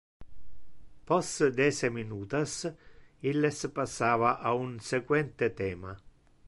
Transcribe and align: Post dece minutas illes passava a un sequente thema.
Post 1.11 1.43
dece 1.59 1.91
minutas 1.97 2.57
illes 3.33 3.61
passava 3.77 4.35
a 4.49 4.55
un 4.65 4.75
sequente 4.89 5.55
thema. 5.63 5.99